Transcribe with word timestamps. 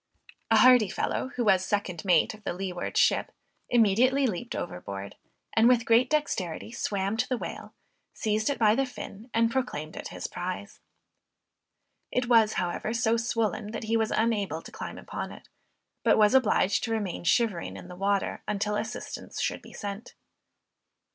A 0.49 0.57
hardy 0.57 0.89
fellow 0.89 1.27
who 1.35 1.43
was 1.45 1.63
second 1.63 2.03
mate 2.03 2.33
of 2.33 2.43
the 2.43 2.53
leeward 2.53 2.97
ship 2.97 3.31
immediately 3.69 4.25
leaped 4.25 4.55
overboard 4.55 5.15
and 5.53 5.67
with 5.67 5.85
great 5.85 6.09
dexterity 6.09 6.71
swam 6.71 7.17
to 7.17 7.29
the 7.29 7.37
whale, 7.37 7.75
seized 8.11 8.49
it 8.49 8.57
by 8.57 8.73
the 8.73 8.87
fin, 8.87 9.29
and 9.31 9.51
proclaimed 9.51 9.95
it 9.95 10.07
his 10.07 10.25
prize. 10.25 10.79
It 12.11 12.27
was, 12.27 12.53
however, 12.53 12.95
so 12.95 13.15
swollen, 13.15 13.73
that 13.73 13.83
he 13.83 13.95
was 13.95 14.09
unable 14.09 14.63
to 14.63 14.71
climb 14.71 14.97
upon 14.97 15.31
it, 15.31 15.47
but 16.03 16.17
was 16.17 16.33
obliged 16.33 16.83
to 16.85 16.91
remain 16.91 17.23
shivering 17.23 17.77
in 17.77 17.87
the 17.87 17.95
water 17.95 18.41
until 18.47 18.75
assistance 18.77 19.39
should 19.39 19.61
be 19.61 19.71
sent. 19.71 20.15